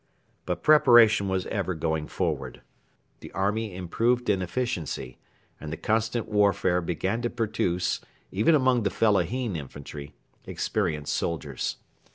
But 0.47 0.63
preparation 0.63 1.27
was 1.27 1.45
ever 1.45 1.75
going 1.75 2.07
forward. 2.07 2.61
The 3.19 3.31
army 3.33 3.75
improved 3.75 4.31
in 4.31 4.41
efficiency, 4.41 5.19
and 5.59 5.71
the 5.71 5.77
constant 5.77 6.27
warfare 6.27 6.81
began 6.81 7.21
to 7.21 7.29
produce, 7.29 8.01
even 8.31 8.55
among 8.55 8.81
the 8.81 8.89
fellahin 8.89 9.55
infantry, 9.55 10.15
experienced 10.47 11.13
soldiers. 11.13 11.77